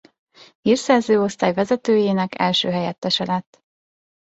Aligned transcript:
Hírszerző 0.61 1.21
Osztály 1.21 1.53
vezetőjének 1.53 2.39
első 2.39 2.69
helyettese 2.69 3.25
lett. 3.25 3.61